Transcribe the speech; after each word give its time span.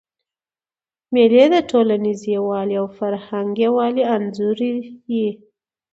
مېلې 1.13 1.45
د 1.53 1.55
ټولنیز 1.71 2.19
یووالي 2.35 2.75
او 2.81 2.87
فرهنګي 2.97 3.61
یووالي 3.65 4.03
انځور 4.15 4.57
يي. 5.17 5.29